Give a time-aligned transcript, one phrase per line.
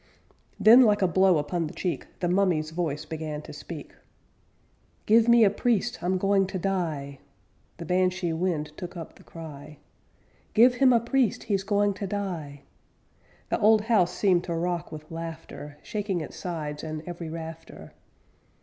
[0.59, 3.93] Then, like a blow upon the cheek, The mummy's voice began to speak:
[5.05, 6.01] 'Give me a priest!
[6.01, 7.19] I'm going to die!'
[7.77, 9.77] The Banshee wind took up the cry:
[10.55, 12.63] 'Give him a priest, he's going to die!'
[13.49, 17.91] The old house seemed to rock with laughter, Shaking its sides and every rafter.